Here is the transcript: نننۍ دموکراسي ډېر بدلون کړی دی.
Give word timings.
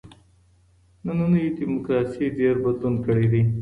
نننۍ 1.05 1.45
دموکراسي 1.59 2.25
ډېر 2.37 2.55
بدلون 2.65 2.95
کړی 3.05 3.25
دی. 3.31 3.41